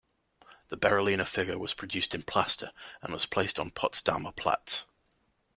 [0.69, 2.71] The Berolina figure was produced in plaster
[3.03, 4.87] and was placed on Potsdamer Platz.